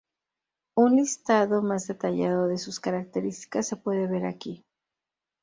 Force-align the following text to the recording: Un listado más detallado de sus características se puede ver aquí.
Un 0.73 0.95
listado 0.95 1.61
más 1.61 1.85
detallado 1.85 2.47
de 2.47 2.57
sus 2.57 2.79
características 2.79 3.67
se 3.67 3.75
puede 3.75 4.07
ver 4.07 4.25
aquí. 4.25 4.65